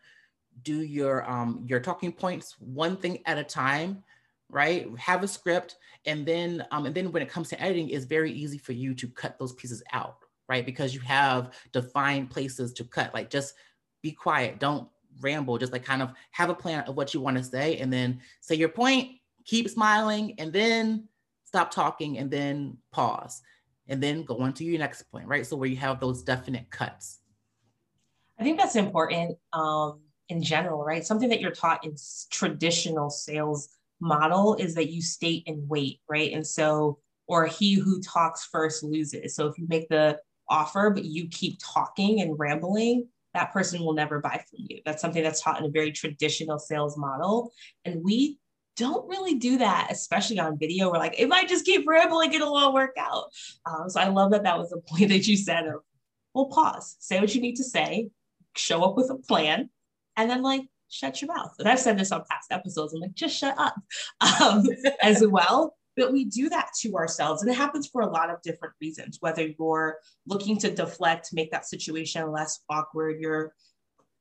[0.63, 4.03] do your um your talking points one thing at a time,
[4.49, 4.87] right?
[4.97, 8.31] Have a script, and then um and then when it comes to editing, it's very
[8.31, 10.65] easy for you to cut those pieces out, right?
[10.65, 13.13] Because you have defined places to cut.
[13.13, 13.53] Like just
[14.01, 14.59] be quiet.
[14.59, 14.87] Don't
[15.21, 17.91] ramble, just like kind of have a plan of what you want to say and
[17.91, 19.11] then say your point,
[19.45, 21.07] keep smiling, and then
[21.43, 23.41] stop talking and then pause
[23.87, 25.45] and then go on to your next point, right?
[25.45, 27.19] So where you have those definite cuts.
[28.39, 31.05] I think that's important um, in general, right?
[31.05, 31.95] Something that you're taught in
[32.31, 33.69] traditional sales
[34.01, 36.33] model is that you state and wait, right?
[36.33, 39.35] And so, or he who talks first loses.
[39.35, 43.93] So if you make the offer, but you keep talking and rambling, that person will
[43.93, 44.81] never buy from you.
[44.85, 47.51] That's something that's taught in a very traditional sales model.
[47.83, 48.39] And we
[48.75, 50.91] don't really do that, especially on video.
[50.91, 53.25] We're like, if I just keep rambling, it'll all work out.
[53.65, 55.81] Um, so I love that that was a point that you said of,
[56.33, 58.09] well, pause, say what you need to say,
[58.55, 59.69] show up with a plan,
[60.17, 61.53] and then like shut your mouth.
[61.59, 62.93] And I've said this on past episodes.
[62.93, 63.75] I'm like, just shut up
[64.41, 64.65] um,
[65.01, 68.41] as well but we do that to ourselves and it happens for a lot of
[68.41, 73.53] different reasons whether you're looking to deflect make that situation less awkward you're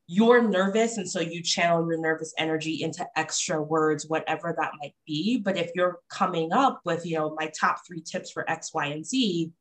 [0.07, 4.95] you're nervous and so you channel your nervous energy into extra words whatever that might
[5.07, 5.39] be.
[5.39, 8.87] But if you're coming up with you know my top three tips for x y
[8.87, 9.53] and z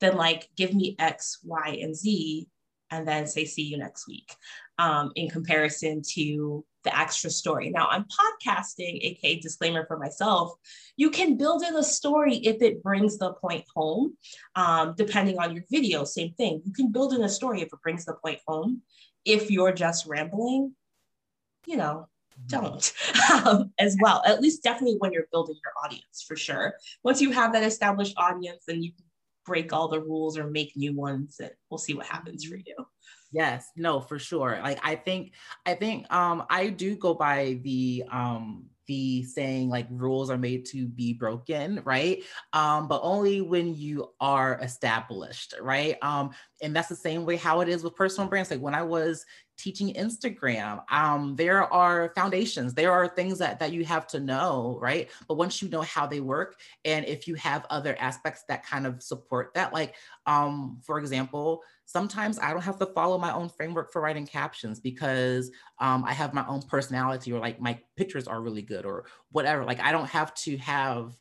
[0.00, 2.48] then like give me x y and z
[2.92, 4.36] and then say see you next week
[4.78, 7.70] um, in comparison to the extra story.
[7.70, 10.52] Now, I'm podcasting, aka disclaimer for myself.
[10.96, 14.16] You can build in a story if it brings the point home,
[14.54, 16.04] um, depending on your video.
[16.04, 16.60] Same thing.
[16.64, 18.82] You can build in a story if it brings the point home.
[19.24, 20.74] If you're just rambling,
[21.66, 22.08] you know,
[22.48, 22.92] don't
[23.46, 24.22] um, as well.
[24.26, 26.74] At least, definitely when you're building your audience for sure.
[27.04, 29.04] Once you have that established audience, then you can
[29.44, 32.76] break all the rules or make new ones, and we'll see what happens for you.
[33.32, 34.60] Yes, no, for sure.
[34.62, 35.32] Like I think
[35.64, 40.66] I think um I do go by the um the saying like rules are made
[40.66, 42.22] to be broken, right?
[42.52, 45.96] Um, but only when you are established, right?
[46.02, 48.50] Um, and that's the same way how it is with personal brands.
[48.50, 49.24] Like when I was
[49.56, 54.78] teaching Instagram, um, there are foundations, there are things that that you have to know,
[54.82, 55.08] right?
[55.26, 58.86] But once you know how they work, and if you have other aspects that kind
[58.86, 59.94] of support that, like
[60.26, 64.80] um, for example, sometimes I don't have to follow my own framework for writing captions
[64.80, 69.04] because um, I have my own personality or like my pictures are really good or
[69.30, 69.64] whatever.
[69.64, 71.12] Like I don't have to have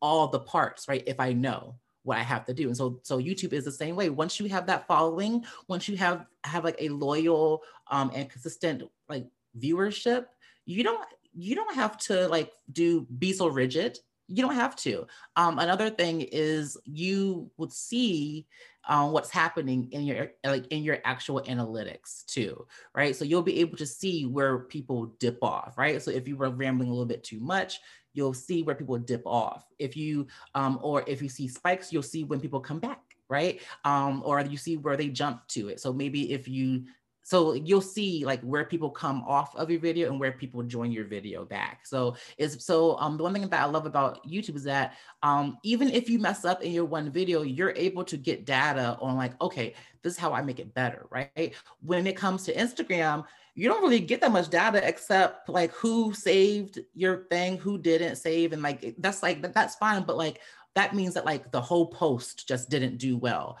[0.00, 1.02] all the parts, right?
[1.06, 1.74] If I know,
[2.04, 2.68] what I have to do.
[2.68, 4.10] And so so YouTube is the same way.
[4.10, 8.82] Once you have that following, once you have have like a loyal um and consistent
[9.08, 9.26] like
[9.58, 10.26] viewership,
[10.66, 15.06] you don't you don't have to like do be so rigid you don't have to.
[15.36, 18.46] Um, another thing is you would see
[18.86, 23.14] um, what's happening in your like in your actual analytics too, right?
[23.16, 26.02] So you'll be able to see where people dip off, right?
[26.02, 27.80] So if you were rambling a little bit too much,
[28.12, 29.66] you'll see where people dip off.
[29.78, 33.60] If you um, or if you see spikes, you'll see when people come back, right?
[33.84, 35.80] Um, or you see where they jump to it.
[35.80, 36.84] So maybe if you
[37.24, 40.92] so you'll see like where people come off of your video and where people join
[40.92, 41.80] your video back.
[41.84, 45.58] So it's so um the one thing that i love about youtube is that um
[45.62, 49.16] even if you mess up in your one video you're able to get data on
[49.16, 51.54] like okay this is how i make it better right?
[51.80, 56.12] When it comes to instagram you don't really get that much data except like who
[56.12, 60.40] saved your thing who didn't save and like that's like that's fine but like
[60.74, 63.58] that means that like the whole post just didn't do well.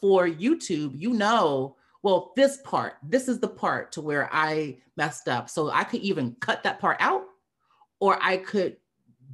[0.00, 1.76] For youtube you know
[2.06, 5.50] well, this part, this is the part to where I messed up.
[5.50, 7.24] So I could even cut that part out
[7.98, 8.76] or I could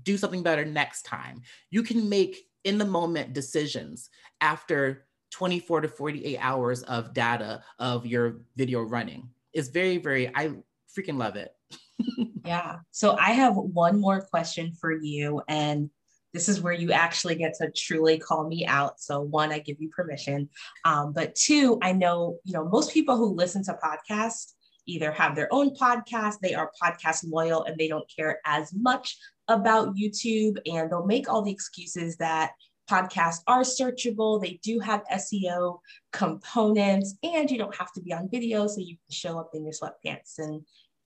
[0.03, 1.43] do something better next time.
[1.69, 4.09] You can make in the moment decisions
[4.41, 9.29] after 24 to 48 hours of data of your video running.
[9.53, 10.53] It's very, very, I
[10.99, 11.55] freaking love it.
[12.47, 12.77] yeah.
[12.91, 15.43] So I have one more question for you.
[15.47, 15.91] And
[16.33, 19.01] this is where you actually get to truly call me out.
[19.01, 20.49] So one, I give you permission.
[20.85, 24.53] Um, but two, I know, you know, most people who listen to podcasts
[24.87, 29.17] either have their own podcast, they are podcast loyal and they don't care as much
[29.49, 32.53] about YouTube and they'll make all the excuses that
[32.91, 34.41] podcasts are searchable.
[34.41, 35.79] They do have SEO
[36.13, 38.67] components and you don't have to be on video.
[38.67, 40.63] So you can show up in your sweatpants and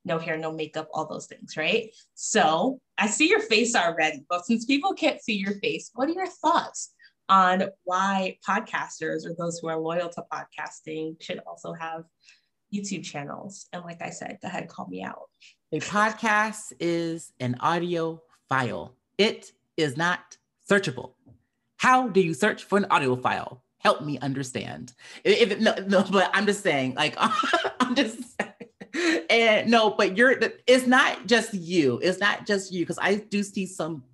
[0.07, 1.91] no hair, no makeup, all those things, right?
[2.15, 6.13] So I see your face already, but since people can't see your face, what are
[6.13, 6.95] your thoughts
[7.29, 12.05] on why podcasters or those who are loyal to podcasting should also have
[12.73, 13.67] YouTube channels?
[13.73, 15.29] And like I said, go ahead, call me out.
[15.73, 20.39] A podcast is an audio file, it is not
[20.71, 21.15] searchable.
[21.79, 23.63] How do you search for an audio file?
[23.79, 24.95] Help me understand.
[25.25, 27.15] If, no, no, but I'm just saying, like,
[27.81, 28.19] I'm just
[29.31, 31.99] and no, but you're it's not just you.
[32.03, 34.05] It's not just you because I do see some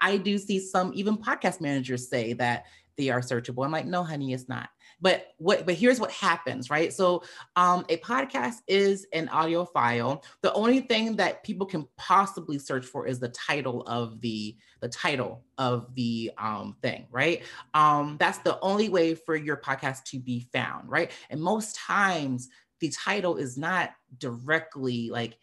[0.00, 3.64] I do see some even podcast managers say that they are searchable.
[3.64, 4.70] I'm like, no, honey, it's not.
[5.00, 6.90] But what but here's what happens, right?
[6.92, 7.22] So
[7.54, 10.24] um a podcast is an audio file.
[10.40, 14.88] The only thing that people can possibly search for is the title of the the
[14.88, 17.42] title of the um thing, right?
[17.74, 21.10] Um that's the only way for your podcast to be found, right?
[21.28, 22.48] And most times
[22.80, 25.38] the title is not directly like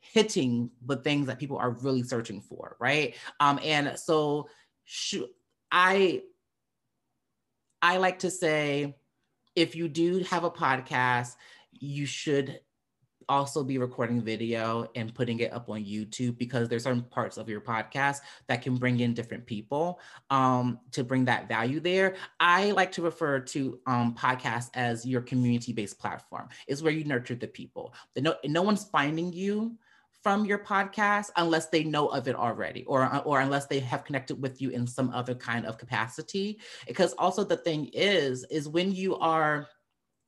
[0.00, 3.16] hitting the things that people are really searching for, right?
[3.40, 4.48] Um, and so
[4.84, 5.16] sh-
[5.70, 6.22] I
[7.82, 8.96] I like to say
[9.54, 11.34] if you do have a podcast,
[11.72, 12.60] you should
[13.28, 17.48] also be recording video and putting it up on YouTube because there's certain parts of
[17.48, 22.16] your podcast that can bring in different people um, to bring that value there.
[22.40, 26.48] I like to refer to um, podcasts as your community-based platform.
[26.66, 27.94] Is where you nurture the people.
[28.16, 29.76] No, no one's finding you
[30.26, 34.42] from your podcast unless they know of it already or or unless they have connected
[34.42, 36.58] with you in some other kind of capacity
[36.88, 39.68] because also the thing is is when you are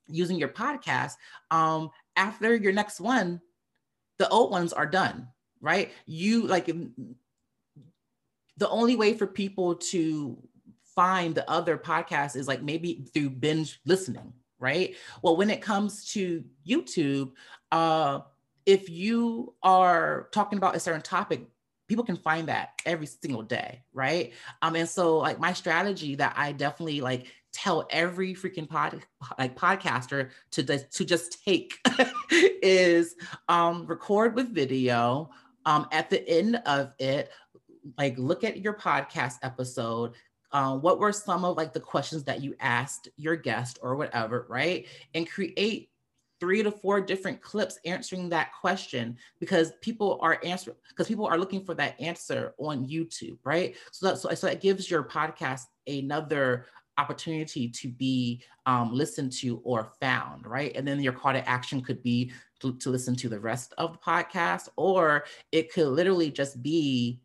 [0.06, 1.14] using your podcast
[1.50, 3.40] um after your next one,
[4.18, 5.28] the old ones are done,
[5.60, 5.92] right?
[6.04, 6.66] You like
[8.56, 10.36] the only way for people to
[10.94, 14.96] find the other podcasts is like maybe through binge listening, right?
[15.22, 17.30] Well, when it comes to YouTube,
[17.70, 18.20] uh,
[18.66, 21.46] if you are talking about a certain topic,
[21.86, 24.32] people can find that every single day, right?
[24.60, 27.26] Um, and so like my strategy that I definitely like
[27.58, 29.02] tell every freaking pod
[29.38, 31.78] like podcaster to to just take
[32.30, 33.16] is
[33.48, 35.28] um record with video
[35.66, 37.30] um at the end of it
[37.96, 40.12] like look at your podcast episode
[40.50, 44.46] um, what were some of like the questions that you asked your guest or whatever
[44.48, 45.90] right and create
[46.40, 51.38] three to four different clips answering that question because people are answer because people are
[51.38, 53.74] looking for that answer on YouTube, right?
[53.90, 56.66] So that so, so that gives your podcast another
[56.98, 60.72] opportunity to be um, listened to or found, right?
[60.74, 63.92] And then your call to action could be to, to listen to the rest of
[63.92, 67.20] the podcast, or it could literally just be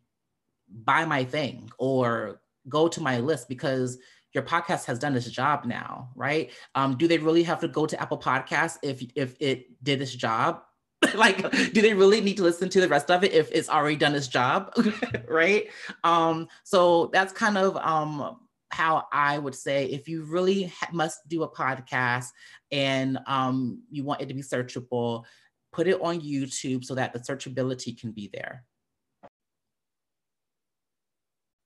[0.84, 3.98] buy my thing or go to my list because
[4.32, 6.50] your podcast has done its job now, right?
[6.74, 10.14] Um, do they really have to go to Apple Podcasts if if it did its
[10.14, 10.62] job?
[11.14, 13.96] like, do they really need to listen to the rest of it if it's already
[13.96, 14.72] done its job,
[15.28, 15.68] right?
[16.02, 18.38] Um, so that's kind of um
[18.70, 22.26] how I would say if you really ha- must do a podcast
[22.70, 25.24] and um, you want it to be searchable,
[25.72, 28.64] put it on YouTube so that the searchability can be there.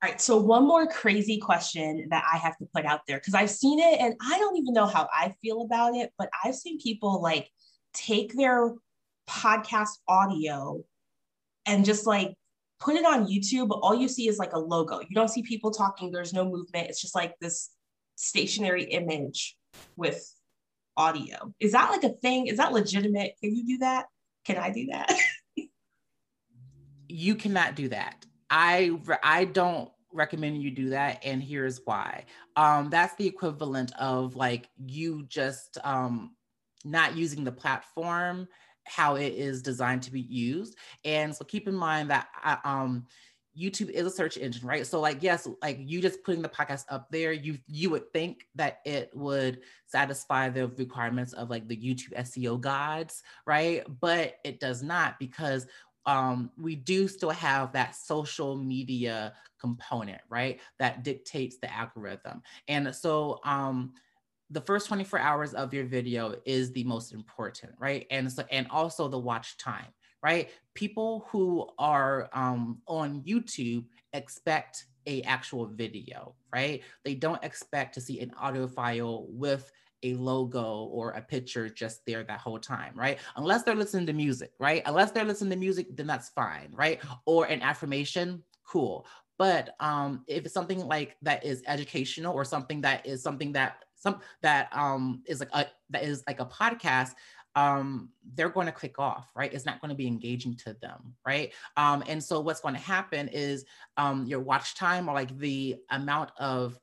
[0.00, 3.34] All right, so one more crazy question that I have to put out there because
[3.34, 6.54] I've seen it and I don't even know how I feel about it, but I've
[6.54, 7.50] seen people like
[7.94, 8.74] take their
[9.28, 10.84] podcast audio
[11.66, 12.32] and just like
[12.80, 15.00] put it on YouTube, but all you see is like a logo.
[15.00, 16.88] You don't see people talking, there's no movement.
[16.88, 17.70] It's just like this
[18.16, 19.56] stationary image
[19.96, 20.24] with
[20.96, 21.54] audio.
[21.60, 22.46] Is that like a thing?
[22.46, 23.34] Is that legitimate?
[23.42, 24.06] Can you do that?
[24.44, 25.12] Can I do that?
[27.08, 28.26] you cannot do that.
[28.50, 32.24] I I don't recommend you do that and here's why.
[32.56, 36.34] Um that's the equivalent of like you just um
[36.84, 38.48] not using the platform
[38.88, 40.76] how it is designed to be used.
[41.04, 43.06] And so keep in mind that uh, um,
[43.58, 44.86] YouTube is a search engine, right?
[44.86, 48.46] So like yes, like you just putting the podcast up there, you you would think
[48.54, 53.82] that it would satisfy the requirements of like the YouTube SEO gods, right?
[54.00, 55.66] But it does not because
[56.06, 60.60] um, we do still have that social media component, right?
[60.78, 62.42] That dictates the algorithm.
[62.66, 63.92] And so um,
[64.50, 68.06] the first 24 hours of your video is the most important, right?
[68.10, 69.86] And so, and also the watch time,
[70.22, 70.50] right?
[70.74, 76.82] People who are um, on YouTube expect a actual video, right?
[77.04, 79.70] They don't expect to see an audio file with
[80.02, 83.18] a logo or a picture just there that whole time, right?
[83.36, 84.82] Unless they're listening to music, right?
[84.86, 87.00] Unless they're listening to music, then that's fine, right?
[87.26, 89.06] Or an affirmation, cool.
[89.38, 93.84] But um, if it's something like that is educational or something that is something that
[93.98, 97.12] some that um is like a that is like a podcast
[97.58, 99.52] um, they're going to click off, right?
[99.52, 101.52] It's not going to be engaging to them, right?
[101.76, 103.64] Um, and so what's going to happen is
[103.96, 106.78] um, your watch time or like the amount of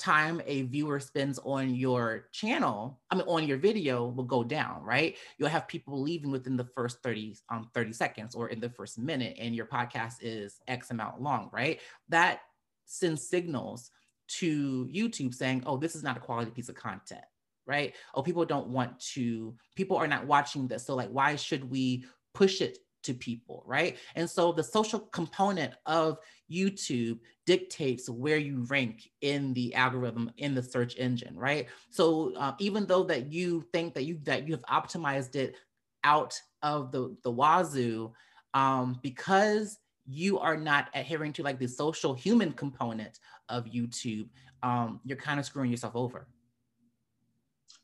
[0.00, 4.82] time a viewer spends on your channel, I mean, on your video will go down,
[4.82, 5.16] right?
[5.38, 8.98] You'll have people leaving within the first 30, um, 30 seconds or in the first
[8.98, 11.80] minute, and your podcast is X amount long, right?
[12.08, 12.40] That
[12.86, 13.90] sends signals
[14.38, 17.24] to YouTube saying, oh, this is not a quality piece of content,
[17.66, 17.94] right?
[18.14, 20.86] Oh, people don't want to, people are not watching this.
[20.86, 22.04] So, like, why should we
[22.34, 23.96] push it to people, right?
[24.14, 26.18] And so the social component of
[26.50, 31.66] YouTube dictates where you rank in the algorithm in the search engine, right?
[31.90, 35.56] So uh, even though that you think that you that you have optimized it
[36.04, 38.12] out of the the wazoo,
[38.54, 43.20] um, because you are not adhering to like the social human component
[43.50, 44.28] of YouTube,
[44.62, 46.26] um, you're kind of screwing yourself over.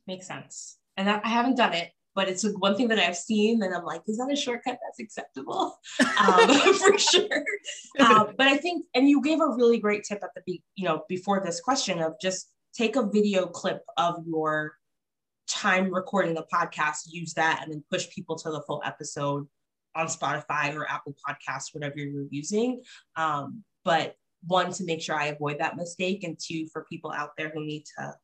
[0.06, 0.78] Makes sense.
[0.96, 4.02] And I haven't done it, but it's one thing that I've seen and I'm like,
[4.06, 5.78] is that a shortcut that's acceptable?
[6.00, 7.44] Um, for sure.
[7.98, 10.84] Um, but I think, and you gave a really great tip at the, be- you
[10.84, 14.74] know, before this question of just take a video clip of your
[15.48, 19.46] time recording the podcast, use that, and then push people to the full episode
[19.94, 22.82] on Spotify or Apple Podcasts, whatever you're using.
[23.16, 27.30] Um, but one, to make sure I avoid that mistake, and two, for people out
[27.36, 28.14] there who need to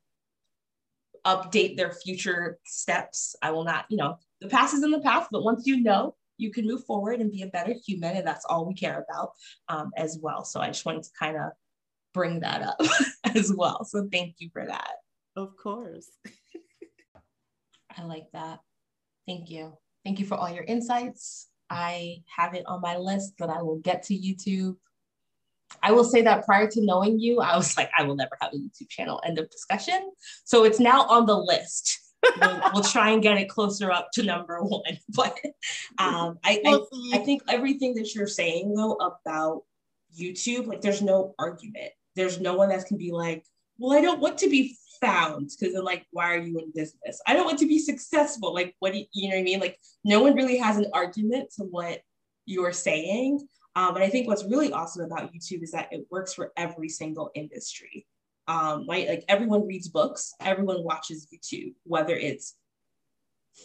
[1.27, 3.37] update their future steps.
[3.43, 6.17] I will not, you know, the past is in the past, but once you know,
[6.39, 8.17] you can move forward and be a better human.
[8.17, 9.31] And that's all we care about
[9.69, 10.45] um, as well.
[10.45, 11.53] So I just wanted to kind of
[12.13, 12.81] bring that up
[13.37, 13.85] as well.
[13.85, 14.91] So thank you for that.
[15.37, 16.11] Of course.
[17.97, 18.61] I like that.
[19.27, 19.77] Thank you.
[20.05, 21.49] Thank you for all your insights.
[21.71, 24.77] I have it on my list that I will get to YouTube.
[25.83, 28.53] I will say that prior to knowing you, I was like, I will never have
[28.53, 29.21] a YouTube channel.
[29.25, 30.13] End of discussion.
[30.45, 31.99] So it's now on the list.
[32.41, 34.99] we'll, we'll, try and get it closer up to number one.
[35.15, 35.37] But
[35.99, 36.81] um, I, I,
[37.15, 39.63] I think everything that you're saying though about
[40.19, 41.93] YouTube, like there's no argument.
[42.15, 43.45] There's no one that can be like,
[43.79, 47.21] well, I don't want to be found because they're like, why are you in business?
[47.27, 48.55] I don't want to be successful.
[48.55, 49.61] Like, what do you, you know what I mean?
[49.61, 52.01] Like, no one really has an argument to what
[52.47, 53.47] you're saying.
[53.75, 56.89] Um, but I think what's really awesome about YouTube is that it works for every
[56.89, 58.07] single industry.
[58.49, 59.09] Um, right?
[59.09, 62.57] Like everyone reads books, everyone watches YouTube, whether it's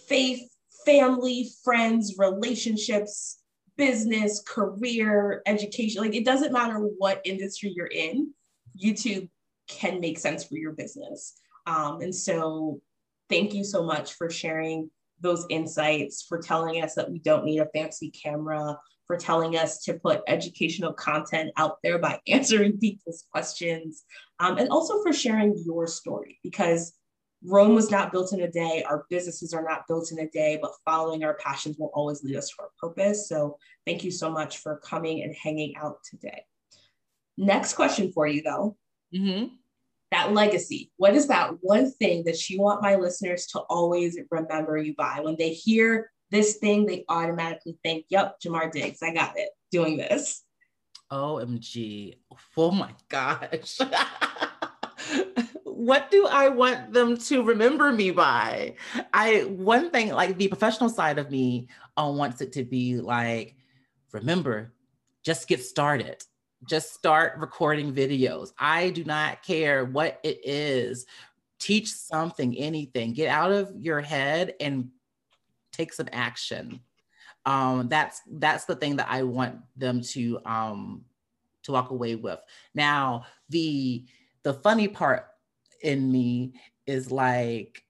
[0.08, 0.48] faith,
[0.86, 3.40] family, friends, relationships,
[3.76, 6.02] business, career, education.
[6.02, 8.34] Like it doesn't matter what industry you're in,
[8.82, 9.30] YouTube
[9.68, 11.34] can make sense for your business.
[11.66, 12.80] Um, and so,
[13.30, 14.90] thank you so much for sharing
[15.20, 18.78] those insights, for telling us that we don't need a fancy camera,
[19.08, 24.04] for telling us to put educational content out there by answering people's questions,
[24.40, 26.94] um, and also for sharing your story because
[27.44, 28.84] Rome was not built in a day.
[28.88, 32.36] Our businesses are not built in a day, but following our passions will always lead
[32.36, 33.30] us to our purpose.
[33.30, 36.44] So, thank you so much for coming and hanging out today.
[37.38, 38.76] Next question for you, though.
[39.16, 39.54] Mm-hmm.
[40.12, 40.92] that legacy.
[40.98, 45.22] What is that one thing that you want my listeners to always remember you by?
[45.22, 49.98] When they hear this thing, they automatically think, yep, Jamar Diggs, I got it doing
[49.98, 50.44] this.
[51.12, 52.16] OMG.
[52.56, 53.80] Oh my gosh.
[55.64, 58.76] what do I want them to remember me by?
[59.14, 63.56] I one thing like the professional side of me uh, wants it to be like,
[64.12, 64.74] remember,
[65.24, 66.24] just get started.
[66.68, 68.52] Just start recording videos.
[68.58, 71.06] I do not care what it is.
[71.60, 73.14] Teach something, anything.
[73.14, 74.90] Get out of your head and
[75.78, 76.82] take some action.
[77.46, 81.06] Um, that's that's the thing that I want them to um,
[81.64, 82.40] to walk away with.
[82.74, 84.06] Now, the
[84.44, 85.28] the funny part
[85.82, 86.54] in me
[86.86, 87.84] is like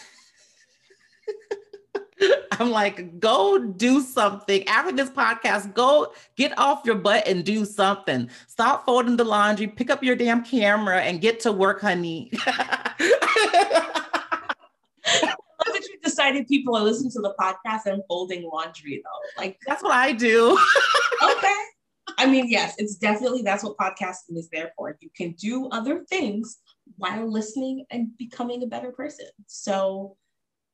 [2.60, 5.74] I'm like, go do something after this podcast.
[5.74, 8.30] Go get off your butt and do something.
[8.48, 12.32] Stop folding the laundry, pick up your damn camera, and get to work, honey.
[16.10, 19.42] decided people are listening to the podcast and folding laundry, though.
[19.42, 20.58] Like that's what I do.
[21.24, 21.64] okay.
[22.18, 24.98] I mean, yes, it's definitely that's what podcasting is there for.
[25.00, 26.58] You can do other things
[26.98, 29.28] while listening and becoming a better person.
[29.48, 30.18] So,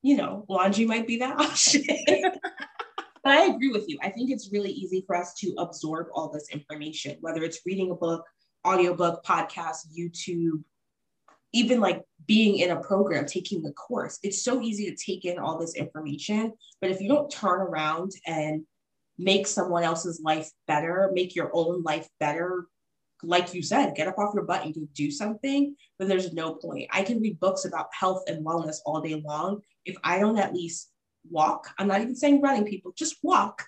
[0.02, 1.84] you know, laundry might be that option.
[2.06, 3.98] but I agree with you.
[4.02, 7.90] I think it's really easy for us to absorb all this information, whether it's reading
[7.90, 8.24] a book,
[8.66, 10.62] audiobook, podcast, YouTube,
[11.52, 14.18] even like being in a program, taking a course.
[14.22, 16.52] It's so easy to take in all this information.
[16.80, 18.64] But if you don't turn around and
[19.18, 22.66] make someone else's life better, make your own life better.
[23.22, 26.54] Like you said, get up off your butt and go do something, but there's no
[26.54, 26.88] point.
[26.92, 29.62] I can read books about health and wellness all day long.
[29.84, 30.90] If I don't at least
[31.30, 33.64] walk, I'm not even saying running people, just walk.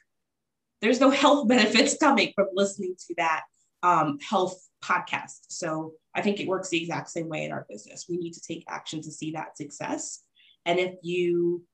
[0.83, 3.45] There's no health benefits coming from listening to that
[3.83, 5.39] um, health podcast.
[5.49, 8.07] So I think it works the exact same way in our business.
[8.09, 10.23] We need to take action to see that success.
[10.67, 11.65] And if you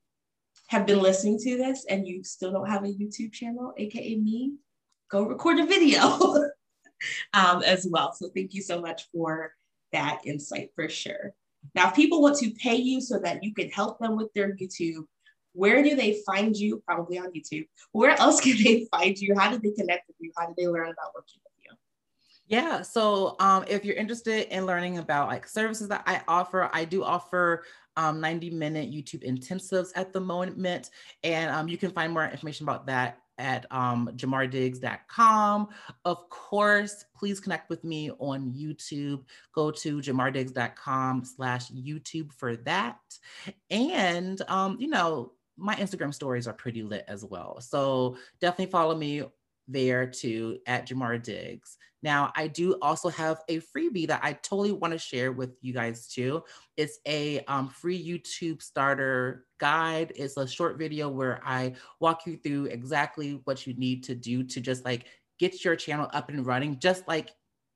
[0.69, 4.55] have been listening to this and you still don't have a YouTube channel, aka me,
[5.11, 6.01] go record a video
[7.35, 8.13] um, as well.
[8.13, 9.55] So thank you so much for
[9.93, 11.33] that insight for sure.
[11.75, 14.55] Now, if people want to pay you so that you can help them with their
[14.57, 15.07] YouTube,
[15.55, 16.83] where do they find you?
[16.87, 17.67] Probably on YouTube.
[17.93, 19.35] Where else can they find you?
[19.37, 20.33] How do they connect with you?
[20.37, 21.54] How do they learn about working with?
[22.47, 22.83] Yeah.
[22.83, 27.03] So um, if you're interested in learning about like services that I offer, I do
[27.03, 27.65] offer
[27.97, 30.91] um, 90 minute YouTube intensives at the moment.
[31.23, 35.69] And um, you can find more information about that at um, jamardiggs.com.
[36.05, 39.25] Of course, please connect with me on YouTube.
[39.53, 42.99] Go to jamardiggs.com slash YouTube for that.
[43.71, 47.61] And, um, you know, my Instagram stories are pretty lit as well.
[47.61, 49.23] So definitely follow me
[49.69, 51.77] there too at Jamar Diggs.
[52.03, 55.73] Now, I do also have a freebie that I totally want to share with you
[55.73, 56.45] guys too.
[56.77, 60.13] It's a um, free YouTube starter guide.
[60.15, 64.45] It's a short video where I walk you through exactly what you need to do
[64.45, 65.07] to just like
[65.39, 67.31] get your channel up and running, just like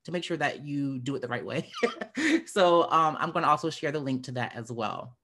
[0.04, 1.70] to make sure that you do it the right way.
[2.46, 5.17] so um, I'm going to also share the link to that as well.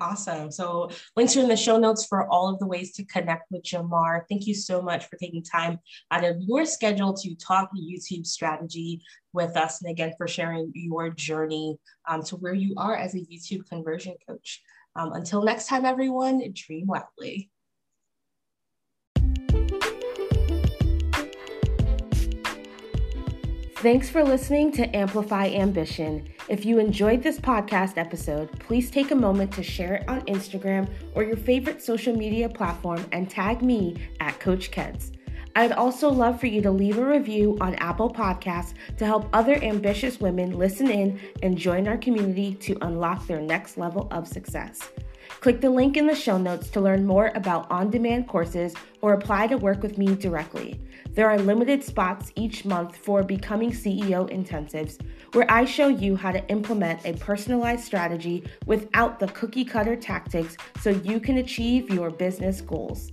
[0.00, 0.52] Awesome.
[0.52, 3.64] So links are in the show notes for all of the ways to connect with
[3.64, 4.22] Jamar.
[4.28, 5.78] Thank you so much for taking time
[6.10, 9.82] out of your schedule to talk YouTube strategy with us.
[9.82, 14.14] And again, for sharing your journey um, to where you are as a YouTube conversion
[14.28, 14.62] coach.
[14.94, 17.50] Um, until next time, everyone, dream loudly.
[23.80, 26.28] Thanks for listening to Amplify Ambition.
[26.48, 30.90] If you enjoyed this podcast episode, please take a moment to share it on Instagram
[31.14, 35.12] or your favorite social media platform and tag me at Coach Keds.
[35.54, 39.62] I'd also love for you to leave a review on Apple Podcasts to help other
[39.62, 44.90] ambitious women listen in and join our community to unlock their next level of success.
[45.40, 49.12] Click the link in the show notes to learn more about on demand courses or
[49.12, 50.80] apply to work with me directly.
[51.18, 55.00] There are limited spots each month for Becoming CEO intensives,
[55.32, 60.56] where I show you how to implement a personalized strategy without the cookie cutter tactics
[60.80, 63.10] so you can achieve your business goals.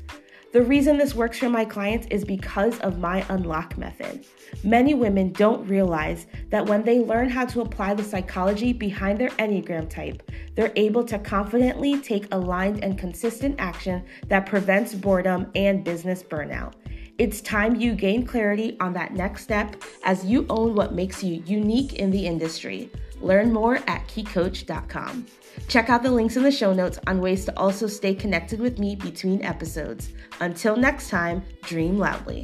[0.54, 4.24] The reason this works for my clients is because of my unlock method.
[4.64, 9.32] Many women don't realize that when they learn how to apply the psychology behind their
[9.32, 15.84] Enneagram type, they're able to confidently take aligned and consistent action that prevents boredom and
[15.84, 16.76] business burnout.
[17.18, 21.42] It's time you gain clarity on that next step as you own what makes you
[21.46, 22.90] unique in the industry.
[23.22, 25.26] Learn more at keycoach.com.
[25.70, 28.80] Check out the links in the show notes on ways to also stay connected with
[28.80, 30.10] me between episodes.
[30.42, 32.44] Until next time, dream loudly.